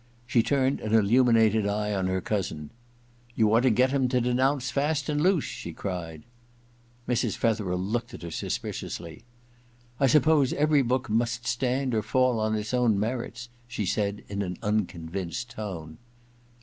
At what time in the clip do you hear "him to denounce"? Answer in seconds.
3.91-4.71